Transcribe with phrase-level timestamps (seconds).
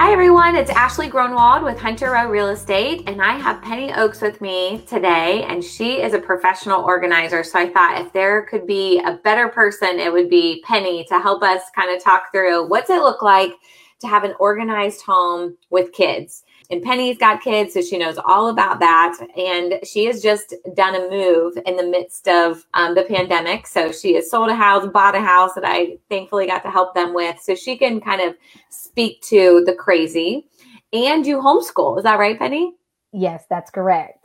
[0.00, 4.22] Hi everyone, it's Ashley Gronwald with Hunter Rowe Real Estate, and I have Penny Oaks
[4.22, 7.44] with me today, and she is a professional organizer.
[7.44, 11.20] So I thought if there could be a better person, it would be Penny to
[11.20, 13.52] help us kind of talk through what's it look like
[14.00, 16.44] to have an organized home with kids.
[16.70, 19.18] And Penny's got kids, so she knows all about that.
[19.36, 23.66] And she has just done a move in the midst of um, the pandemic.
[23.66, 26.94] So she has sold a house, bought a house that I thankfully got to help
[26.94, 27.40] them with.
[27.40, 28.36] So she can kind of
[28.68, 30.46] speak to the crazy
[30.92, 31.98] and you homeschool.
[31.98, 32.74] Is that right, Penny?
[33.12, 34.19] Yes, that's correct.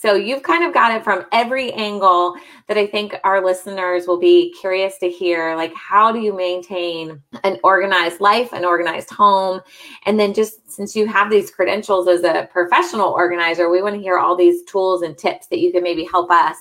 [0.00, 2.34] So you've kind of got it from every angle
[2.68, 5.54] that I think our listeners will be curious to hear.
[5.54, 9.60] Like, how do you maintain an organized life, an organized home?
[10.06, 14.00] And then, just since you have these credentials as a professional organizer, we want to
[14.00, 16.56] hear all these tools and tips that you can maybe help us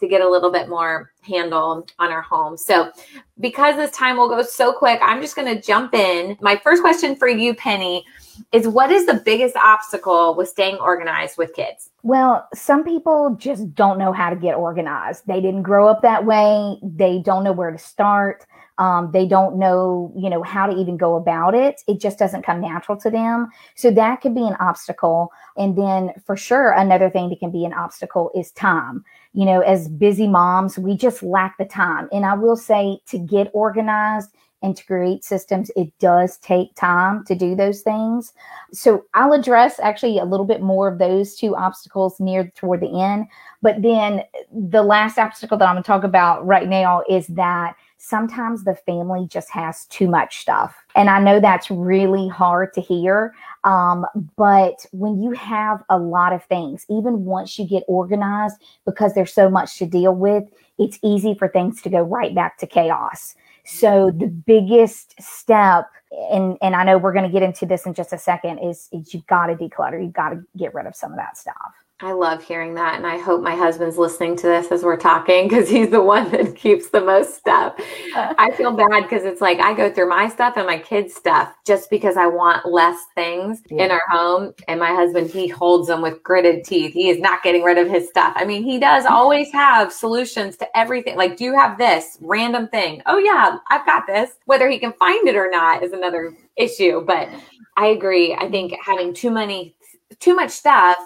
[0.00, 2.56] to get a little bit more handle on our home.
[2.56, 2.90] So,
[3.38, 6.36] because this time will go so quick, I'm just going to jump in.
[6.40, 8.04] My first question for you, Penny,
[8.52, 11.90] is what is the biggest obstacle with staying organized with kids?
[12.02, 15.26] Well, some people just don't know how to get organized.
[15.26, 16.78] They didn't grow up that way.
[16.82, 18.46] They don't know where to start.
[18.78, 21.82] Um, they don't know, you know, how to even go about it.
[21.86, 23.50] It just doesn't come natural to them.
[23.74, 25.30] So that could be an obstacle.
[25.58, 29.04] And then for sure, another thing that can be an obstacle is time.
[29.32, 32.08] You know, as busy moms, we just lack the time.
[32.12, 34.30] And I will say to get organized,
[34.62, 38.32] and to create systems, it does take time to do those things.
[38.72, 43.00] So I'll address actually a little bit more of those two obstacles near toward the
[43.00, 43.26] end.
[43.62, 47.74] But then the last obstacle that I'm going to talk about right now is that
[48.02, 50.74] sometimes the family just has too much stuff.
[50.96, 53.34] And I know that's really hard to hear.
[53.64, 54.06] Um,
[54.36, 58.56] but when you have a lot of things, even once you get organized,
[58.86, 60.44] because there's so much to deal with,
[60.78, 63.34] it's easy for things to go right back to chaos.
[63.66, 65.84] So the biggest step,
[66.32, 68.88] and and I know we're going to get into this in just a second, is,
[68.92, 70.02] is you've got to declutter.
[70.02, 71.74] You've got to get rid of some of that stuff.
[72.02, 72.96] I love hearing that.
[72.96, 76.30] And I hope my husband's listening to this as we're talking because he's the one
[76.30, 77.74] that keeps the most stuff.
[78.16, 81.54] I feel bad because it's like I go through my stuff and my kids' stuff
[81.66, 83.84] just because I want less things yeah.
[83.84, 84.54] in our home.
[84.66, 86.94] And my husband, he holds them with gritted teeth.
[86.94, 88.32] He is not getting rid of his stuff.
[88.34, 91.16] I mean, he does always have solutions to everything.
[91.16, 93.02] Like, do you have this random thing?
[93.04, 94.30] Oh, yeah, I've got this.
[94.46, 97.04] Whether he can find it or not is another issue.
[97.04, 97.28] But
[97.76, 98.34] I agree.
[98.34, 99.74] I think having too many,
[100.18, 100.96] too much stuff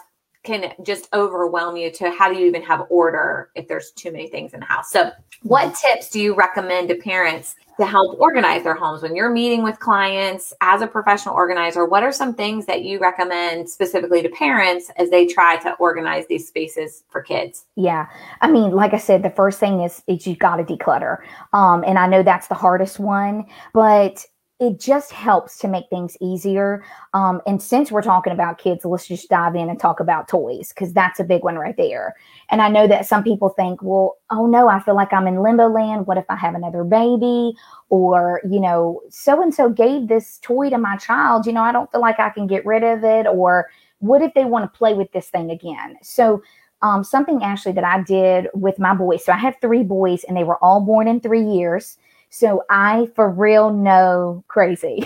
[0.44, 4.28] can just overwhelm you to how do you even have order if there's too many
[4.28, 4.90] things in the house.
[4.90, 5.10] So,
[5.42, 9.62] what tips do you recommend to parents to help organize their homes when you're meeting
[9.62, 11.84] with clients as a professional organizer?
[11.84, 16.26] What are some things that you recommend specifically to parents as they try to organize
[16.28, 17.66] these spaces for kids?
[17.76, 18.06] Yeah.
[18.40, 21.18] I mean, like I said, the first thing is, is you got to declutter.
[21.52, 24.24] Um, and I know that's the hardest one, but
[24.64, 26.82] it just helps to make things easier.
[27.12, 30.70] Um, and since we're talking about kids, let's just dive in and talk about toys
[30.70, 32.14] because that's a big one right there.
[32.50, 35.42] And I know that some people think, well, oh no, I feel like I'm in
[35.42, 36.06] limbo land.
[36.06, 37.54] What if I have another baby?
[37.90, 41.46] Or, you know, so and so gave this toy to my child.
[41.46, 43.26] You know, I don't feel like I can get rid of it.
[43.26, 45.96] Or what if they want to play with this thing again?
[46.02, 46.42] So,
[46.82, 49.24] um, something actually that I did with my boys.
[49.24, 51.96] So I have three boys and they were all born in three years.
[52.34, 55.04] So I for real know crazy.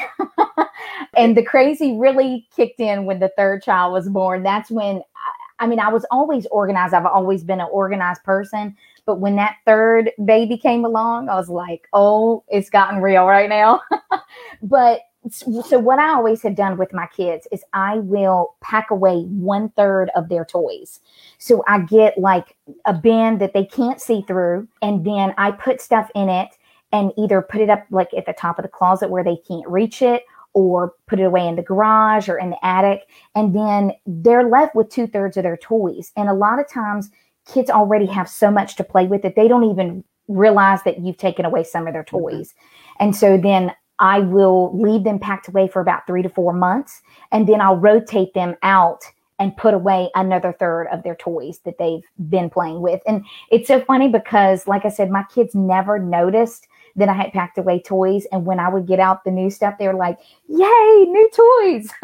[1.16, 4.42] and the crazy really kicked in when the third child was born.
[4.42, 6.94] That's when I I mean, I was always organized.
[6.94, 8.74] I've always been an organized person.
[9.04, 13.50] But when that third baby came along, I was like, oh, it's gotten real right
[13.50, 13.82] now.
[14.62, 15.00] but
[15.30, 19.68] so what I always have done with my kids is I will pack away one
[19.70, 21.00] third of their toys.
[21.36, 22.56] So I get like
[22.86, 26.56] a bin that they can't see through, and then I put stuff in it
[26.92, 29.68] and either put it up like at the top of the closet where they can't
[29.68, 30.24] reach it
[30.54, 33.06] or put it away in the garage or in the attic.
[33.34, 36.10] And then they're left with two thirds of their toys.
[36.16, 37.10] And a lot of times,
[37.46, 41.16] kids already have so much to play with that they don't even realize that you've
[41.16, 42.18] taken away some of their mm-hmm.
[42.18, 42.54] toys.
[43.00, 47.02] And so then I will leave them packed away for about three to four months.
[47.32, 49.04] And then I'll rotate them out
[49.40, 53.00] and put away another third of their toys that they've been playing with.
[53.06, 57.32] And it's so funny because, like I said, my kids never noticed that I had
[57.32, 58.26] packed away toys.
[58.32, 60.18] And when I would get out the new stuff, they were like,
[60.48, 61.90] Yay, new toys.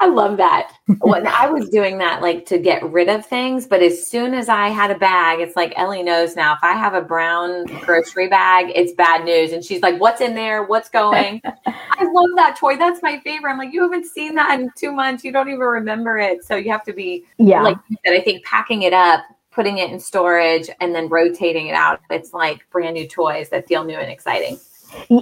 [0.00, 0.72] I love that.
[1.00, 4.48] when I was doing that, like to get rid of things, but as soon as
[4.48, 6.52] I had a bag, it's like Ellie knows now.
[6.54, 9.52] If I have a brown grocery bag, it's bad news.
[9.52, 10.64] And she's like, What's in there?
[10.64, 11.40] What's going?
[11.66, 12.76] I love that toy.
[12.76, 13.50] That's my favorite.
[13.50, 15.24] I'm like, You haven't seen that in two months.
[15.24, 16.44] You don't even remember it.
[16.44, 17.62] So you have to be, yeah.
[17.62, 19.24] like I think packing it up
[19.54, 22.00] putting it in storage and then rotating it out.
[22.10, 24.58] It's like brand new toys that feel new and exciting.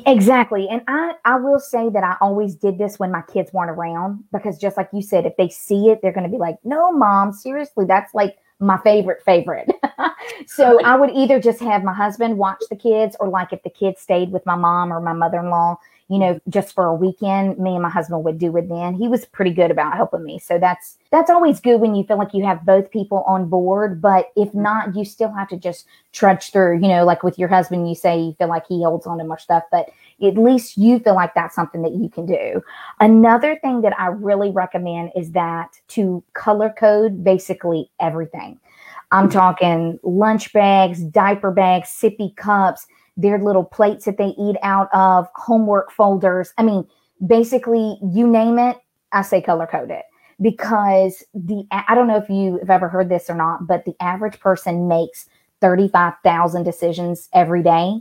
[0.07, 0.69] Exactly.
[0.69, 4.25] And I, I will say that I always did this when my kids weren't around
[4.33, 6.93] because just like you said, if they see it, they're going to be like, no,
[6.93, 9.71] mom, seriously, that's like my favorite favorite.
[10.47, 13.71] so I would either just have my husband watch the kids or like if the
[13.71, 15.79] kids stayed with my mom or my mother-in-law,
[16.13, 18.93] you know, just for a weekend, me and my husband would do it then.
[18.93, 20.39] He was pretty good about helping me.
[20.39, 24.03] So that's that's always good when you feel like you have both people on board.
[24.03, 27.49] But if not, you still have to just trudge through, you know, like with your
[27.49, 29.89] husband, you say you feel like he holds on to much stuff, but
[30.23, 32.63] at least you feel like that's something that you can do.
[33.01, 38.61] Another thing that I really recommend is that to color code basically everything.
[39.13, 39.39] I'm mm-hmm.
[39.39, 42.87] talking lunch bags, diaper bags, sippy cups,
[43.17, 46.53] their little plates that they eat out of, homework folders.
[46.59, 46.87] I mean,
[47.27, 48.79] basically, you name it,
[49.13, 50.05] I say color code it
[50.41, 53.95] because the I don't know if you have ever heard this or not, but the
[54.01, 55.27] average person makes
[55.61, 58.01] 35,000 decisions every day.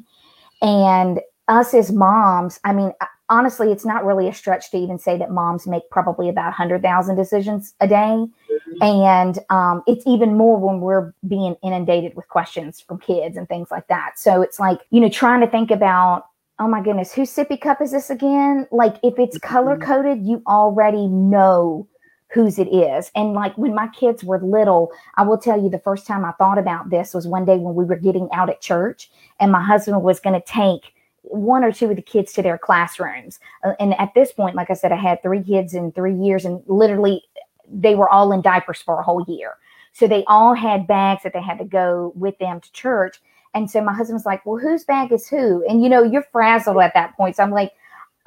[0.62, 2.92] And us as moms, I mean,
[3.30, 7.16] honestly, it's not really a stretch to even say that moms make probably about 100,000
[7.16, 8.26] decisions a day.
[8.70, 8.84] Mm-hmm.
[8.84, 13.72] And um, it's even more when we're being inundated with questions from kids and things
[13.72, 14.20] like that.
[14.20, 16.26] So it's like, you know, trying to think about,
[16.60, 18.68] oh my goodness, whose sippy cup is this again?
[18.72, 19.54] Like, if it's mm-hmm.
[19.54, 21.88] color coded, you already know
[22.30, 23.12] whose it is.
[23.14, 26.32] And like when my kids were little, I will tell you the first time I
[26.34, 29.62] thought about this was one day when we were getting out at church and my
[29.62, 30.94] husband was going to take
[31.24, 33.40] one or two of the kids to their classrooms.
[33.64, 36.46] Uh, and at this point, like I said, I had three kids in three years,
[36.46, 37.24] and literally
[37.72, 39.58] they were all in diapers for a whole year.
[39.94, 43.22] So they all had bags that they had to go with them to church.
[43.54, 45.66] And so my husband was like, Well, whose bag is who?
[45.68, 47.36] And you know, you're frazzled at that point.
[47.36, 47.74] So I'm like,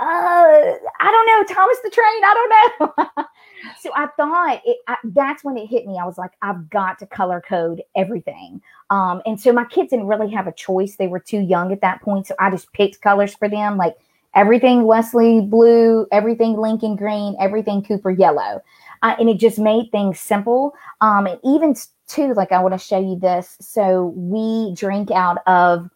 [0.00, 2.24] uh, I don't know, Thomas the Train.
[2.24, 3.24] I don't know.
[3.80, 5.98] so I thought it, I, that's when it hit me.
[6.00, 8.60] I was like, I've got to color code everything.
[8.90, 10.96] Um, and so my kids didn't really have a choice.
[10.96, 12.26] They were too young at that point.
[12.26, 13.96] So I just picked colors for them, like
[14.34, 18.60] everything Wesley blue, everything Lincoln green, everything Cooper yellow.
[19.02, 20.74] Uh, and it just made things simple.
[21.00, 21.74] Um, and even
[22.06, 23.56] too, like I want to show you this.
[23.60, 25.90] So we drink out of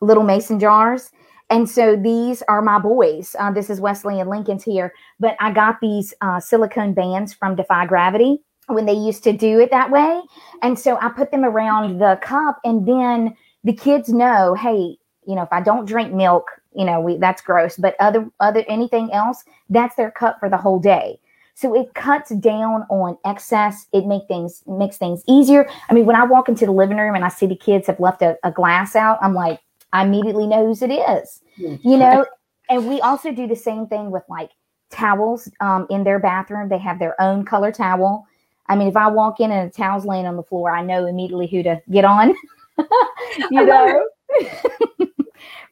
[0.00, 1.10] little mason jars
[1.50, 3.36] and so these are my boys.
[3.38, 4.92] Uh, this is Wesley and Lincoln's here.
[5.20, 8.38] But I got these uh, silicone bands from Defy Gravity
[8.68, 10.22] when they used to do it that way.
[10.62, 14.96] And so I put them around the cup, and then the kids know, hey,
[15.26, 17.76] you know, if I don't drink milk, you know, we that's gross.
[17.76, 21.18] But other other anything else, that's their cup for the whole day.
[21.54, 23.86] So it cuts down on excess.
[23.92, 25.68] It make things makes things easier.
[25.88, 28.00] I mean, when I walk into the living room and I see the kids have
[28.00, 29.60] left a, a glass out, I'm like,
[29.92, 31.40] I immediately know whose it is.
[31.56, 32.26] You know,
[32.68, 34.50] and we also do the same thing with like
[34.90, 36.68] towels um, in their bathroom.
[36.68, 38.26] They have their own color towel.
[38.68, 41.06] I mean, if I walk in and a towel's laying on the floor, I know
[41.06, 42.34] immediately who to get on.
[43.50, 44.08] you know.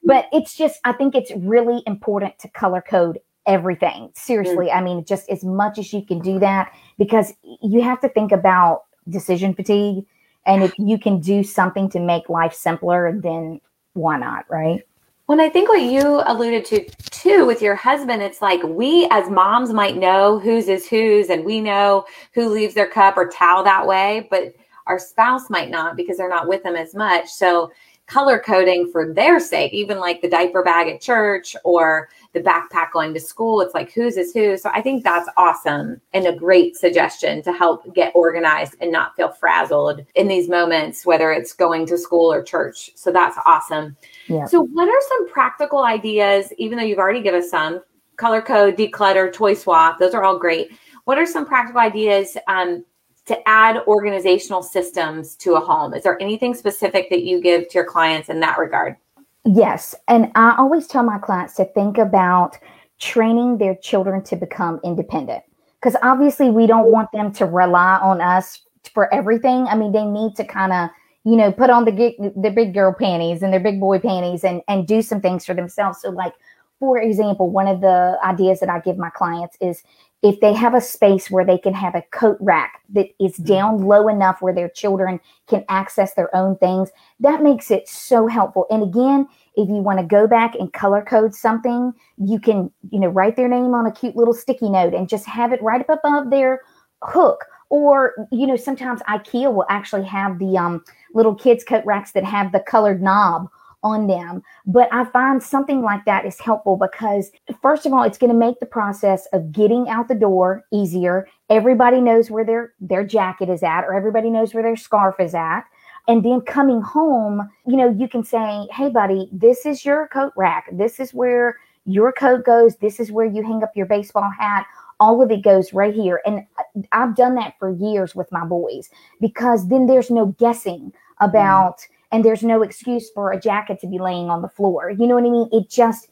[0.05, 4.11] but it's just, I think it's really important to color code everything.
[4.15, 4.77] Seriously, mm.
[4.77, 8.33] I mean, just as much as you can do that because you have to think
[8.33, 10.05] about decision fatigue.
[10.47, 13.61] And if you can do something to make life simpler, then
[13.95, 14.83] why not, right?
[15.29, 19.31] Well, I think what you alluded to too with your husband, it's like we as
[19.31, 23.63] moms might know whose is whose, and we know who leaves their cup or towel
[23.63, 24.53] that way, but
[24.89, 27.29] our spouse might not because they're not with them as much.
[27.29, 27.71] So
[28.13, 32.93] color coding for their sake, even like the diaper bag at church or the backpack
[32.93, 33.63] going to school.
[33.63, 34.59] It's like whose is who.
[34.59, 39.17] So I think that's awesome and a great suggestion to help get organized and not
[39.17, 42.91] feel frazzled in these moments, whether it's going to school or church.
[42.97, 43.97] So that's awesome.
[44.27, 44.45] Yeah.
[44.45, 47.81] So, what are some practical ideas, even though you've already given us some
[48.17, 49.99] color code, declutter, toy swap?
[49.99, 50.73] Those are all great.
[51.05, 52.85] What are some practical ideas um,
[53.27, 55.95] to add organizational systems to a home?
[55.95, 58.97] Is there anything specific that you give to your clients in that regard?
[59.45, 59.95] Yes.
[60.09, 62.59] And I always tell my clients to think about
[62.99, 65.43] training their children to become independent
[65.81, 68.63] because obviously we don't want them to rely on us
[68.95, 69.67] for everything.
[69.67, 70.91] I mean, they need to kind of,
[71.25, 71.93] you know, put on the
[72.37, 75.55] the big girl panties and their big boy panties and and do some things for
[75.55, 76.01] themselves.
[76.01, 76.35] So like
[76.79, 79.85] for example, one of the ideas that I give my clients is
[80.23, 83.45] if they have a space where they can have a coat rack that is mm-hmm.
[83.45, 88.29] down low enough where their children can access their own things, that makes it so
[88.29, 88.67] helpful.
[88.71, 89.27] And again,
[89.57, 93.37] if you want to go back and color code something, you can, you know, write
[93.37, 96.31] their name on a cute little sticky note and just have it right up above
[96.31, 96.61] their
[97.03, 97.45] hook.
[97.69, 102.25] Or, you know, sometimes IKEA will actually have the um, little kids' coat racks that
[102.25, 103.49] have the colored knob
[103.83, 104.43] on them.
[104.67, 108.39] But I find something like that is helpful because, first of all, it's going to
[108.39, 111.27] make the process of getting out the door easier.
[111.51, 115.35] Everybody knows where their, their jacket is at, or everybody knows where their scarf is
[115.35, 115.65] at.
[116.09, 120.33] And then coming home, you know, you can say, hey, buddy, this is your coat
[120.37, 120.67] rack.
[120.73, 122.77] This is where your coat goes.
[122.77, 124.67] This is where you hang up your baseball hat.
[124.99, 126.21] All of it goes right here.
[126.25, 126.45] And
[126.93, 131.87] I've done that for years with my boys because then there's no guessing about, mm.
[132.13, 134.91] And there's no excuse for a jacket to be laying on the floor.
[134.91, 135.49] You know what I mean?
[135.51, 136.09] It just,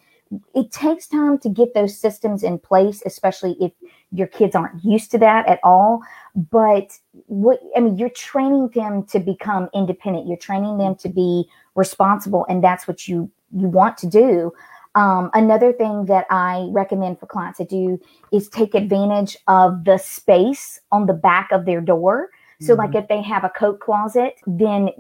[0.55, 3.73] it takes time to get those systems in place, especially if
[4.11, 6.01] your kids aren't used to that at all.
[6.35, 10.27] But what I mean, you're training them to become independent.
[10.27, 14.53] You're training them to be responsible, and that's what you you want to do.
[14.95, 18.01] Um, another thing that I recommend for clients to do
[18.33, 22.31] is take advantage of the space on the back of their door.
[22.61, 22.81] So, mm-hmm.
[22.81, 24.91] like if they have a coat closet, then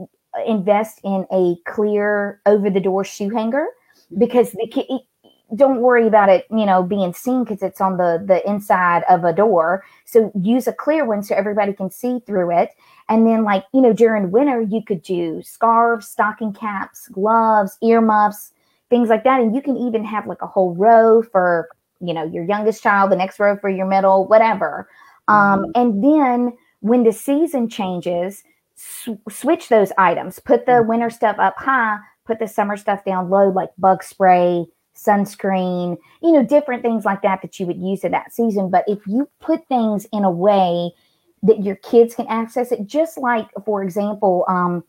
[0.47, 3.67] invest in a clear over the door shoe hanger
[4.19, 4.87] because the kid
[5.57, 9.25] don't worry about it, you know, being seen because it's on the the inside of
[9.25, 9.85] a door.
[10.05, 12.71] So use a clear one so everybody can see through it.
[13.09, 18.53] And then, like you know, during winter, you could do scarves, stocking caps, gloves, earmuffs,
[18.91, 19.41] things like that.
[19.41, 21.69] And you can even have like a whole row for
[22.01, 24.89] you know your youngest child, the next row for your middle, whatever.
[25.29, 25.71] Um, mm-hmm.
[25.75, 28.43] and then when the season changes,
[28.81, 30.39] sw- switch those items.
[30.39, 30.89] Put the mm-hmm.
[30.89, 31.99] winter stuff up high.
[32.25, 37.23] Put the summer stuff down low, like bug spray sunscreen, you know, different things like
[37.23, 38.71] that that you would use in that season.
[38.71, 40.91] But if you put things in a way
[41.43, 44.85] that your kids can access it, just like, for example, um,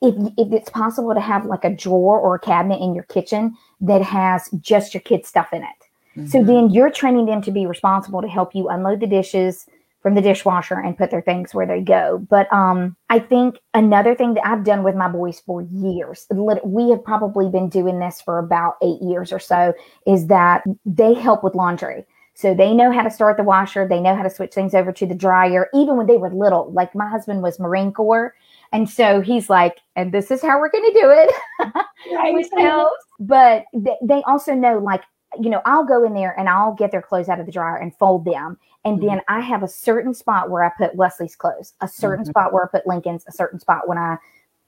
[0.00, 3.54] if, if it's possible to have like a drawer or a cabinet in your kitchen
[3.82, 5.68] that has just your kids' stuff in it.
[6.16, 6.26] Mm-hmm.
[6.26, 9.66] So then you're training them to be responsible to help you unload the dishes,
[10.02, 12.26] from the dishwasher and put their things where they go.
[12.30, 16.90] But um, I think another thing that I've done with my boys for years, we
[16.90, 19.74] have probably been doing this for about eight years or so,
[20.06, 22.06] is that they help with laundry.
[22.34, 24.92] So they know how to start the washer, they know how to switch things over
[24.92, 26.72] to the dryer, even when they were little.
[26.72, 28.34] Like my husband was Marine Corps.
[28.72, 31.74] And so he's like, and this is how we're going to do it.
[32.14, 32.86] right.
[33.18, 33.64] but
[34.00, 35.02] they also know, like,
[35.38, 37.76] you know, I'll go in there and I'll get their clothes out of the dryer
[37.76, 38.58] and fold them.
[38.84, 39.06] And mm-hmm.
[39.06, 42.30] then I have a certain spot where I put Wesley's clothes, a certain mm-hmm.
[42.30, 44.16] spot where I put Lincoln's, a certain spot when I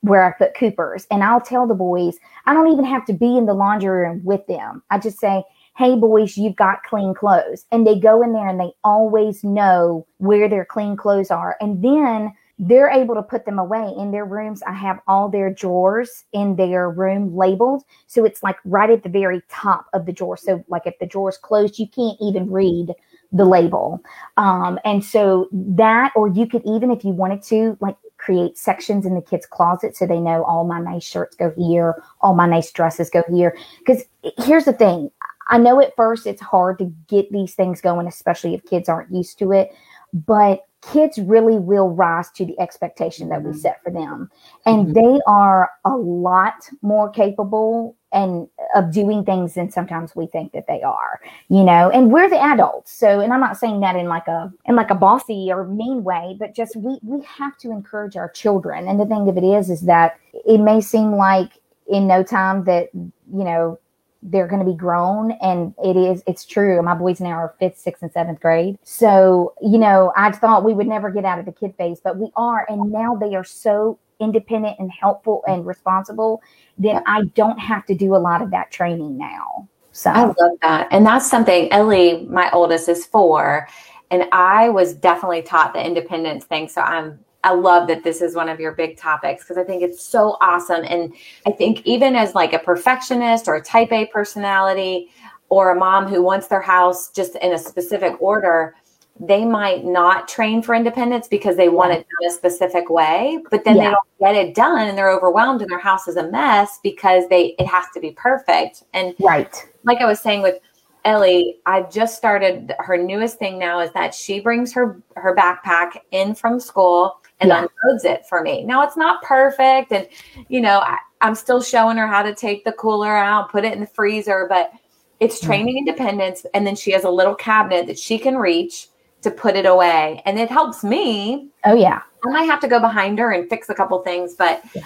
[0.03, 1.07] where I put Cooper's.
[1.11, 4.21] And I'll tell the boys, I don't even have to be in the laundry room
[4.25, 4.83] with them.
[4.91, 5.45] I just say,
[5.77, 7.65] Hey boys, you've got clean clothes.
[7.71, 11.57] And they go in there and they always know where their clean clothes are.
[11.61, 12.33] And then
[12.65, 14.63] they're able to put them away in their rooms.
[14.63, 17.83] I have all their drawers in their room labeled.
[18.07, 20.37] So it's like right at the very top of the drawer.
[20.37, 22.95] So, like if the drawer's closed, you can't even read
[23.33, 24.01] the label.
[24.37, 29.05] Um, and so that, or you could even, if you wanted to, like create sections
[29.05, 32.47] in the kids' closet so they know all my nice shirts go here, all my
[32.47, 33.57] nice dresses go here.
[33.81, 34.05] Because
[34.39, 35.11] here's the thing
[35.49, 39.13] I know at first it's hard to get these things going, especially if kids aren't
[39.13, 39.73] used to it.
[40.13, 43.59] But kids really will rise to the expectation that we mm-hmm.
[43.59, 44.29] set for them
[44.67, 44.95] and mm-hmm.
[44.95, 50.67] they are a lot more capable and of doing things than sometimes we think that
[50.67, 54.07] they are you know and we're the adults so and i'm not saying that in
[54.07, 57.71] like a in like a bossy or mean way but just we we have to
[57.71, 61.53] encourage our children and the thing of it is is that it may seem like
[61.87, 63.79] in no time that you know
[64.23, 66.81] they're going to be grown and it is it's true.
[66.83, 68.79] My boys now are fifth sixth and seventh grade.
[68.85, 72.17] So you know i thought we would never get out of the kid phase but
[72.17, 76.43] we are and now they are so independent and helpful and responsible
[76.79, 79.69] that i don't have to do a lot of that training now.
[79.95, 80.11] So.
[80.11, 80.89] I love that.
[80.91, 83.69] And that's something ellie my oldest is four
[84.11, 88.37] and i was definitely taught the independence thing so i'm I love that this is
[88.37, 90.85] one of your big topics because I think it's so awesome.
[90.89, 91.13] And
[91.47, 95.11] I think even as like a perfectionist or a type A personality
[95.49, 98.77] or a mom who wants their house just in a specific order,
[99.19, 103.65] they might not train for independence because they want it done a specific way, but
[103.65, 103.85] then yeah.
[103.85, 107.29] they don't get it done and they're overwhelmed and their house is a mess because
[107.29, 108.85] they it has to be perfect.
[108.95, 109.55] And right.
[109.85, 110.59] Like I was saying with
[111.05, 115.99] Ellie, I've just started her newest thing now is that she brings her her backpack
[116.13, 117.67] in from school and yeah.
[117.85, 118.65] unloads it for me.
[118.65, 120.09] Now it's not perfect, and
[120.49, 123.73] you know I, am still showing her how to take the cooler out, put it
[123.73, 124.73] in the freezer, but
[125.21, 125.47] it's mm.
[125.47, 126.47] training independence.
[126.55, 128.89] And then she has a little cabinet that she can reach
[129.23, 131.49] to put it away, and it helps me.
[131.67, 134.63] Oh yeah, I might have to go behind her and fix a couple things, but.
[134.75, 134.85] Yeah.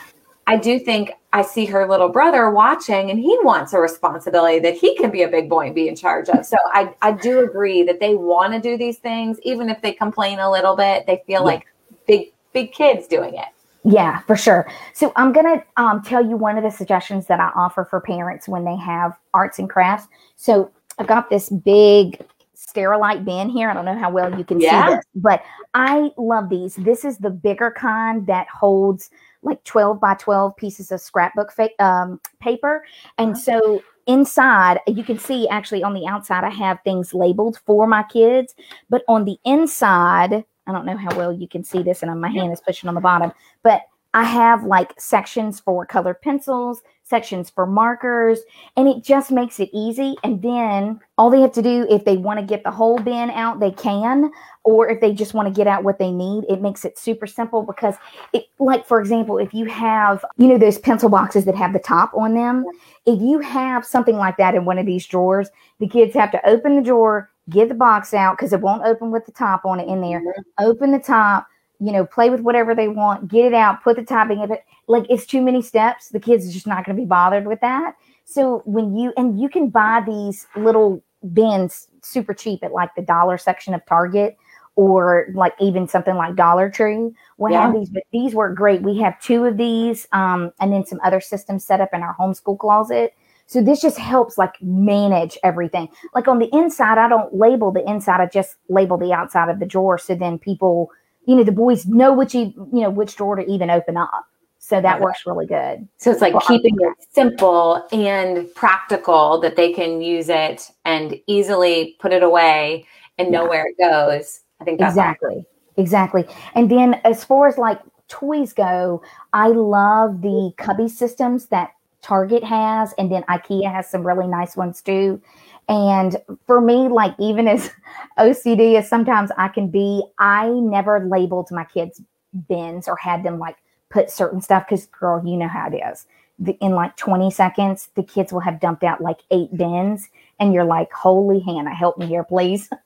[0.48, 4.74] I do think I see her little brother watching and he wants a responsibility that
[4.74, 6.46] he can be a big boy and be in charge of.
[6.46, 9.92] So I, I do agree that they want to do these things, even if they
[9.92, 11.46] complain a little bit, they feel yeah.
[11.46, 11.66] like
[12.06, 13.48] big, big kids doing it.
[13.84, 14.68] Yeah, for sure.
[14.94, 18.00] So I'm going to um, tell you one of the suggestions that I offer for
[18.00, 20.08] parents when they have arts and crafts.
[20.34, 22.20] So I've got this big
[22.56, 23.70] Sterilite bin here.
[23.70, 24.88] I don't know how well you can yeah.
[24.88, 25.42] see this, but
[25.74, 26.74] I love these.
[26.74, 29.10] This is the bigger kind that holds
[29.42, 32.84] like 12 by 12 pieces of scrapbook fa- um, paper.
[33.18, 33.40] And uh-huh.
[33.40, 38.02] so inside, you can see actually on the outside, I have things labeled for my
[38.02, 38.54] kids,
[38.90, 42.30] but on the inside, I don't know how well you can see this, and my
[42.30, 43.32] hand is pushing on the bottom,
[43.62, 43.82] but
[44.14, 48.40] I have like sections for colored pencils, sections for markers,
[48.74, 50.16] and it just makes it easy.
[50.24, 53.28] And then all they have to do, if they want to get the whole bin
[53.28, 54.30] out, they can,
[54.64, 57.26] or if they just want to get out what they need, it makes it super
[57.26, 57.96] simple because
[58.32, 61.78] it, like, for example, if you have, you know, those pencil boxes that have the
[61.78, 62.64] top on them,
[63.04, 66.48] if you have something like that in one of these drawers, the kids have to
[66.48, 69.80] open the drawer, get the box out because it won't open with the top on
[69.80, 70.64] it in there, mm-hmm.
[70.64, 71.46] open the top
[71.78, 74.64] you know, play with whatever they want, get it out, put the topping of it.
[74.86, 76.08] Like it's too many steps.
[76.08, 77.96] The kids are just not going to be bothered with that.
[78.24, 83.02] So when you and you can buy these little bins super cheap at like the
[83.02, 84.36] dollar section of Target
[84.76, 87.10] or like even something like Dollar Tree.
[87.38, 87.62] We yeah.
[87.62, 88.82] have these, but these work great.
[88.82, 92.14] We have two of these, um, and then some other systems set up in our
[92.14, 93.14] homeschool closet.
[93.46, 95.88] So this just helps like manage everything.
[96.14, 98.20] Like on the inside, I don't label the inside.
[98.20, 99.98] I just label the outside of the drawer.
[99.98, 100.90] So then people
[101.26, 104.26] you know the boys know which you know which drawer to even open up
[104.58, 109.56] so that works really good so it's like well, keeping it simple and practical that
[109.56, 112.86] they can use it and easily put it away
[113.18, 113.48] and know yeah.
[113.48, 115.46] where it goes i think exactly awesome.
[115.76, 116.24] exactly
[116.54, 121.70] and then as far as like toys go i love the cubby systems that
[122.06, 125.20] target has and then ikea has some really nice ones too
[125.68, 127.70] and for me, like even as
[128.18, 132.00] OCD as sometimes I can be, I never labeled my kids'
[132.48, 133.56] bins or had them like
[133.90, 136.06] put certain stuff because, girl, you know how it is.
[136.38, 140.52] The, in like 20 seconds, the kids will have dumped out like eight bins, and
[140.52, 142.68] you're like, "Holy Hannah, help me here, please."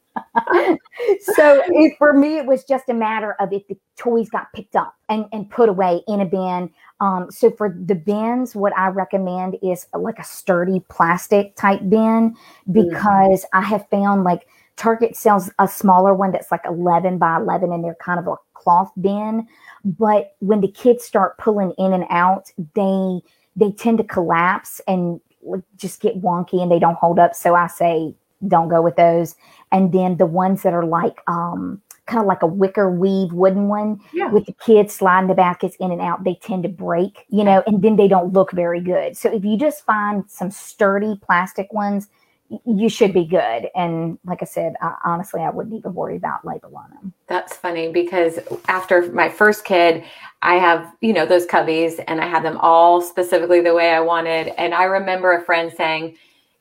[1.21, 4.77] so it, for me, it was just a matter of if the toys got picked
[4.77, 6.71] up and, and put away in a bin.
[7.01, 12.33] Um, so for the bins, what I recommend is like a sturdy plastic type bin
[12.33, 12.73] mm-hmm.
[12.73, 13.59] because mm-hmm.
[13.59, 14.47] I have found like
[14.77, 18.37] Target sells a smaller one that's like 11 by 11 and they're kind of a
[18.55, 19.47] cloth bin.
[19.85, 23.21] But when the kids start pulling in and out, they
[23.57, 25.21] they tend to collapse and
[25.77, 27.35] just get wonky and they don't hold up.
[27.35, 28.15] So I say
[28.49, 29.35] don't go with those.
[29.73, 33.69] And then the ones that are like um, kind of like a wicker weave wooden
[33.69, 34.31] one yeah.
[34.31, 37.63] with the kids sliding the baskets in and out, they tend to break, you know,
[37.67, 39.17] and then they don't look very good.
[39.17, 42.09] So if you just find some sturdy plastic ones,
[42.67, 43.69] you should be good.
[43.77, 47.13] And like I said, I, honestly, I wouldn't even worry about label on them.
[47.29, 50.03] That's funny because after my first kid,
[50.43, 54.01] I have, you know, those cubbies and I had them all specifically the way I
[54.01, 54.49] wanted.
[54.59, 56.17] And I remember a friend saying,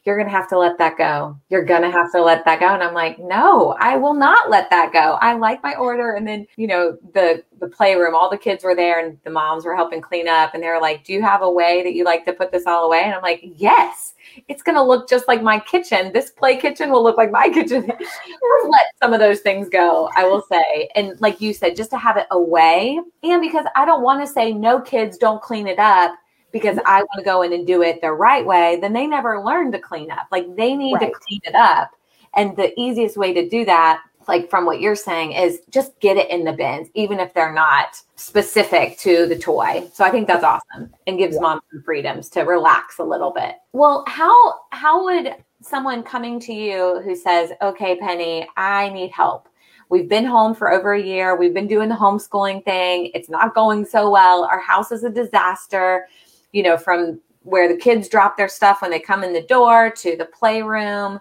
[0.09, 1.37] you're going to have to let that go.
[1.49, 2.73] You're going to have to let that go.
[2.73, 5.19] And I'm like, no, I will not let that go.
[5.21, 6.13] I like my order.
[6.13, 9.65] And then, you know, the, the playroom, all the kids were there and the moms
[9.65, 10.55] were helping clean up.
[10.55, 12.65] And they were like, do you have a way that you like to put this
[12.65, 13.03] all away?
[13.03, 14.15] And I'm like, yes,
[14.47, 16.11] it's going to look just like my kitchen.
[16.11, 17.85] This play kitchen will look like my kitchen.
[17.85, 20.89] let some of those things go, I will say.
[20.95, 22.99] And like you said, just to have it away.
[23.21, 26.15] And because I don't want to say no kids don't clean it up
[26.51, 29.43] because I want to go in and do it the right way, then they never
[29.43, 30.27] learn to clean up.
[30.31, 31.11] Like they need right.
[31.11, 31.91] to clean it up.
[32.35, 36.17] And the easiest way to do that, like from what you're saying, is just get
[36.17, 39.87] it in the bins, even if they're not specific to the toy.
[39.93, 41.41] So I think that's awesome and gives yeah.
[41.41, 43.55] mom some freedoms to relax a little bit.
[43.73, 49.49] Well, how how would someone coming to you who says, Okay, Penny, I need help.
[49.89, 51.35] We've been home for over a year.
[51.35, 53.09] We've been doing the homeschooling thing.
[53.15, 54.45] It's not going so well.
[54.45, 56.07] Our house is a disaster
[56.51, 59.89] you know, from where the kids drop their stuff when they come in the door
[59.89, 61.19] to the playroom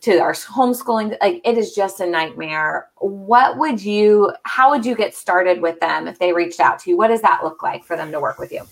[0.00, 2.88] to our homeschooling like it is just a nightmare.
[2.98, 6.90] What would you how would you get started with them if they reached out to
[6.90, 6.96] you?
[6.96, 8.62] What does that look like for them to work with you?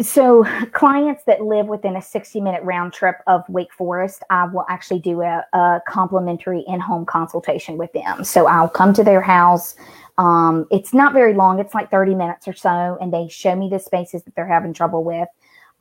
[0.00, 4.64] So clients that live within a 60 minute round trip of wake forest i will
[4.68, 8.24] actually do a, a complimentary in-home consultation with them.
[8.24, 9.76] So i'll come to their house
[10.18, 13.68] um, it's not very long it's like 30 minutes or so and they show me
[13.68, 15.28] the spaces that they're having trouble with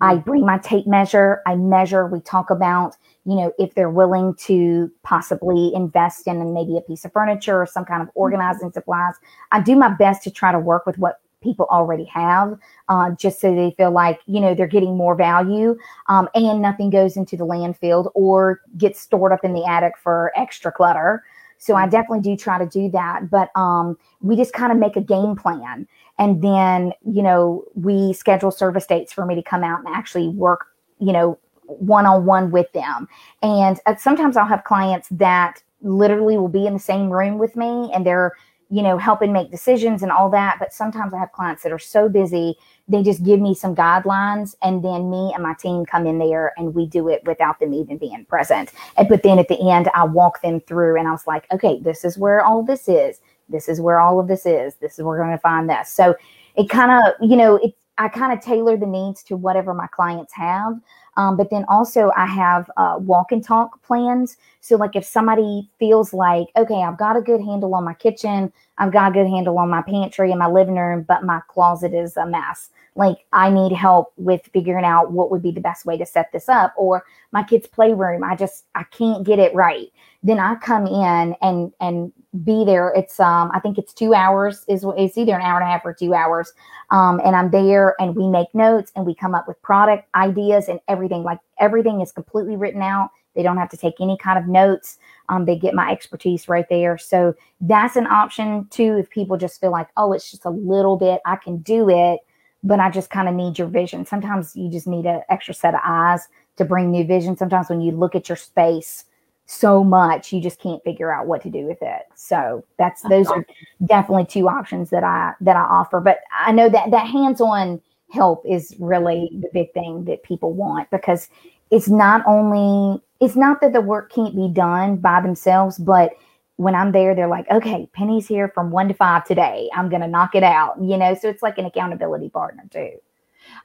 [0.02, 4.34] I bring my tape measure, I measure, we talk about, you know, if they're willing
[4.46, 8.20] to possibly invest in maybe a piece of furniture or some kind of mm-hmm.
[8.20, 9.14] organizing supplies.
[9.52, 12.58] I do my best to try to work with what people already have,
[12.90, 16.90] uh, just so they feel like you know they're getting more value, um, and nothing
[16.90, 21.24] goes into the landfill or gets stored up in the attic for extra clutter.
[21.58, 21.92] So I mm-hmm.
[21.92, 25.36] definitely do try to do that, but um, we just kind of make a game
[25.36, 25.88] plan,
[26.22, 30.30] and then you know we schedule service dates for me to come out and actually
[30.30, 30.68] work,
[31.00, 33.08] you know, one on one with them.
[33.42, 37.56] And uh, sometimes I'll have clients that literally will be in the same room with
[37.56, 38.34] me and they're
[38.70, 40.58] you know helping make decisions and all that.
[40.60, 42.56] But sometimes i have clients that are so busy
[42.88, 46.54] they just give me some guidelines and then me and my team come in there
[46.58, 48.74] and we do it without them even being present.
[48.98, 51.80] And, but then at the end i walk them through and i was like okay
[51.82, 53.22] this is where all this is
[53.52, 55.90] this is where all of this is this is where we're going to find this
[55.90, 56.16] so
[56.56, 59.88] it kind of you know it i kind of tailor the needs to whatever my
[59.88, 60.80] clients have
[61.18, 64.38] um, but then also, I have uh, walk and talk plans.
[64.62, 68.52] So, like, if somebody feels like, okay, I've got a good handle on my kitchen,
[68.78, 71.94] I've got a good handle on my pantry and my living room, but my closet
[71.94, 72.70] is a mess.
[72.96, 76.32] Like, I need help with figuring out what would be the best way to set
[76.32, 79.88] this up, or my kids' playroom, I just I can't get it right.
[80.24, 82.94] Then I come in and and be there.
[82.96, 85.86] It's um I think it's two hours is it's either an hour and a half
[85.86, 86.54] or two hours.
[86.90, 90.70] Um, and I'm there and we make notes and we come up with product ideas
[90.70, 91.24] and everything.
[91.24, 93.10] Like everything is completely written out.
[93.36, 94.98] They don't have to take any kind of notes.
[95.30, 96.98] Um, they get my expertise right there.
[96.98, 98.98] So that's an option too.
[98.98, 102.20] If people just feel like, oh, it's just a little bit, I can do it,
[102.64, 104.06] but I just kind of need your vision.
[104.06, 107.38] Sometimes you just need an extra set of eyes to bring new vision.
[107.38, 109.06] Sometimes when you look at your space,
[109.52, 112.04] so much you just can't figure out what to do with it.
[112.16, 113.46] So that's those are
[113.86, 116.00] definitely two options that i that i offer.
[116.00, 120.90] But i know that that hands-on help is really the big thing that people want
[120.90, 121.30] because
[121.70, 126.12] it's not only it's not that the work can't be done by themselves but
[126.58, 129.70] when i'm there they're like okay penny's here from one to five today.
[129.74, 131.14] I'm gonna knock it out you know?
[131.14, 132.94] So it's like an accountability partner too.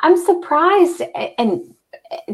[0.01, 1.03] I'm surprised
[1.39, 1.76] and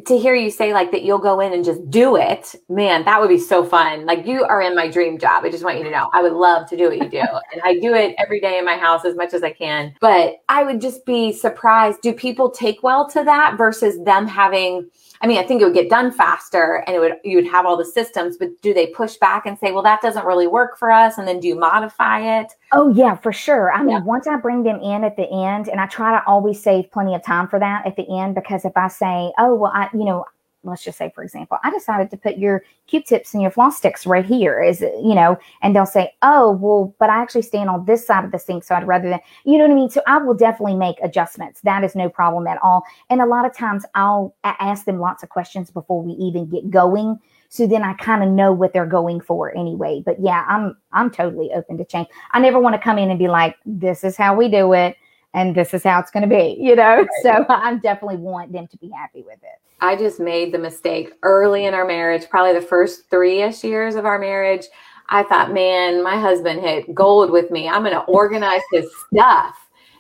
[0.07, 3.21] to hear you say like that you'll go in and just do it, man, that
[3.21, 4.07] would be so fun.
[4.07, 5.45] Like you are in my dream job.
[5.45, 7.19] I just want you to know I would love to do what you do.
[7.53, 9.95] and I do it every day in my house as much as I can.
[10.01, 12.01] But I would just be surprised.
[12.03, 14.91] Do people take well to that versus them having
[15.23, 17.65] I mean, I think it would get done faster and it would you would have
[17.65, 20.77] all the systems, but do they push back and say, well, that doesn't really work
[20.77, 21.17] for us?
[21.17, 22.53] And then do you modify it?
[22.73, 23.73] Oh yeah, for sure.
[23.73, 24.03] I mean, yeah.
[24.03, 27.15] once I bring them in at the end, and I try to always save plenty
[27.15, 30.05] of time for that at the end because if I say, oh well, I you
[30.05, 30.25] know,
[30.65, 34.07] let's just say for example i decided to put your q-tips and your floss sticks
[34.07, 37.85] right here is you know and they'll say oh well but i actually stand on
[37.85, 40.03] this side of the sink so i'd rather than you know what i mean so
[40.07, 43.55] i will definitely make adjustments that is no problem at all and a lot of
[43.57, 47.93] times i'll ask them lots of questions before we even get going so then i
[47.95, 51.85] kind of know what they're going for anyway but yeah i'm i'm totally open to
[51.85, 54.73] change i never want to come in and be like this is how we do
[54.73, 54.97] it
[55.35, 56.97] and this is how it's going to be, you know?
[56.97, 57.09] Right.
[57.23, 59.62] So I definitely want them to be happy with it.
[59.83, 63.97] I just made the mistake early in our marriage, probably the first three ish years
[63.97, 64.67] of our marriage.
[65.09, 67.69] I thought, man, my husband hit gold with me.
[67.69, 69.57] I'm going to organize his stuff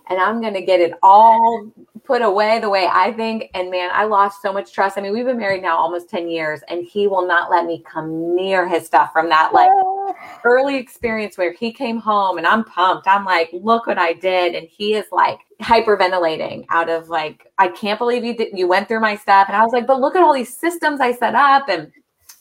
[0.09, 1.73] and I'm going to get it all
[2.05, 3.51] put away the way I think.
[3.55, 4.99] And man, I lost so much trust.
[4.99, 7.83] I mean, we've been married now almost 10 years and he will not let me
[7.87, 9.71] come near his stuff from that like
[10.45, 13.07] early experience where he came home and I'm pumped.
[13.07, 14.55] I'm like, look what I did.
[14.55, 18.89] And he is like hyperventilating out of like, I can't believe you did, you went
[18.89, 19.47] through my stuff.
[19.49, 21.69] And I was like, but look at all these systems I set up.
[21.69, 21.93] And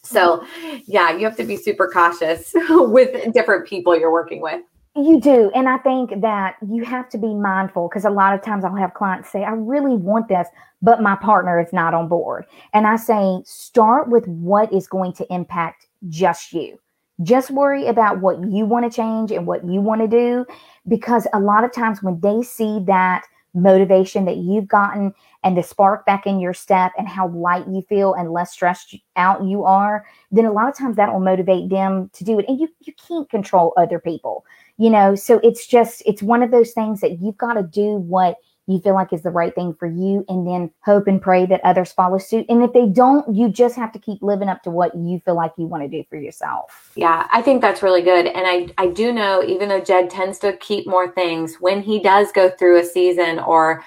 [0.03, 0.43] so,
[0.85, 4.61] yeah, you have to be super cautious with different people you're working with.
[4.95, 5.49] You do.
[5.55, 8.75] And I think that you have to be mindful because a lot of times I'll
[8.75, 10.49] have clients say, I really want this,
[10.81, 12.45] but my partner is not on board.
[12.73, 16.77] And I say, start with what is going to impact just you.
[17.23, 20.45] Just worry about what you want to change and what you want to do.
[20.85, 23.23] Because a lot of times when they see that
[23.53, 27.81] motivation that you've gotten and the spark back in your step and how light you
[27.87, 31.69] feel and less stressed out you are, then a lot of times that will motivate
[31.69, 32.45] them to do it.
[32.47, 34.45] And you, you can't control other people
[34.77, 37.95] you know so it's just it's one of those things that you've got to do
[37.95, 41.45] what you feel like is the right thing for you and then hope and pray
[41.45, 44.61] that others follow suit and if they don't you just have to keep living up
[44.63, 47.83] to what you feel like you want to do for yourself yeah i think that's
[47.83, 51.57] really good and i i do know even though jed tends to keep more things
[51.59, 53.83] when he does go through a season or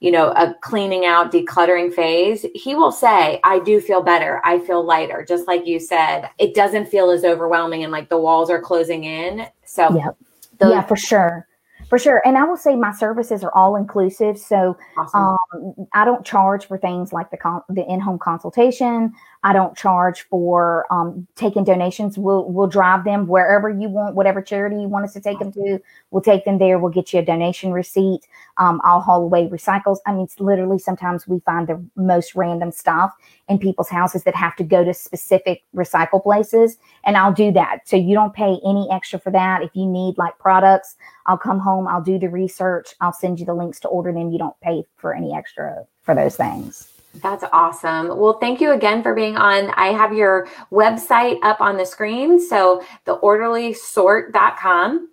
[0.00, 4.42] you know, a cleaning out, decluttering phase, he will say, I do feel better.
[4.44, 5.24] I feel lighter.
[5.26, 9.04] Just like you said, it doesn't feel as overwhelming and like the walls are closing
[9.04, 9.46] in.
[9.64, 10.16] So yep.
[10.60, 11.46] Yeah, for sure.
[11.88, 12.20] For sure.
[12.24, 14.38] And I will say my services are all inclusive.
[14.38, 15.36] So awesome.
[15.54, 19.12] um, I don't charge for things like the con- the in home consultation.
[19.44, 22.18] I don't charge for um, taking donations.
[22.18, 25.52] We'll we'll drive them wherever you want, whatever charity you want us to take them
[25.52, 25.78] to.
[26.10, 26.80] We'll take them there.
[26.80, 28.22] We'll get you a donation receipt.
[28.58, 29.98] Um, I'll haul away recycles.
[30.04, 33.14] I mean, it's literally sometimes we find the most random stuff
[33.48, 37.80] in people's houses that have to go to specific recycle places, and I'll do that.
[37.84, 39.62] So you don't pay any extra for that.
[39.62, 40.96] If you need like products,
[41.26, 41.88] I'll come home.
[41.88, 42.94] I'll do the research.
[43.00, 44.30] I'll send you the links to order them.
[44.30, 46.92] You don't pay for any extra for those things.
[47.22, 48.18] That's awesome.
[48.18, 49.70] Well, thank you again for being on.
[49.70, 52.38] I have your website up on the screen.
[52.40, 55.08] So, theorderlysort.com.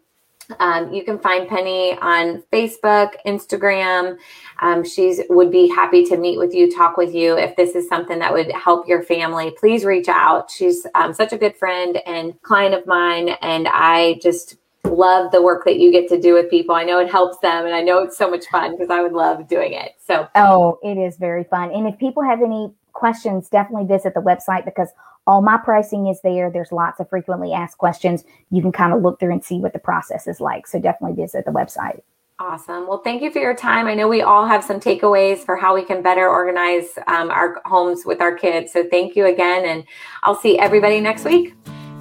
[0.60, 4.18] Um, you can find Penny on Facebook, Instagram.
[4.62, 7.38] Um, she's would be happy to meet with you, talk with you.
[7.38, 10.52] If this is something that would help your family, please reach out.
[10.52, 14.58] She's um, such a good friend and client of mine, and I just
[14.94, 16.76] love the work that you get to do with people.
[16.76, 19.14] I know it helps them and I know it's so much fun because I would
[19.14, 19.96] love doing it.
[20.06, 21.72] So, oh, it is very fun.
[21.72, 24.90] And if people have any questions, definitely visit the website because
[25.26, 26.52] all my pricing is there.
[26.52, 28.24] There's lots of frequently asked questions.
[28.52, 30.68] You can kind of look through and see what the process is like.
[30.68, 32.02] So, definitely visit the website.
[32.40, 32.88] Awesome.
[32.88, 33.88] Well, thank you for your time.
[33.88, 37.62] I know we all have some takeaways for how we can better organize um, our
[37.66, 38.74] homes with our kids.
[38.74, 39.66] So, thank you again.
[39.66, 39.86] And
[40.24, 41.54] I'll see everybody next week.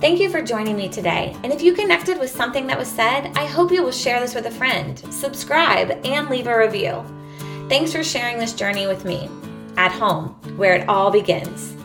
[0.03, 1.37] Thank you for joining me today.
[1.45, 4.35] And if you connected with something that was said, I hope you will share this
[4.35, 7.05] with a friend, subscribe, and leave a review.
[7.69, 9.31] Thanks for sharing this journey with me
[9.77, 11.77] at home, where it all begins.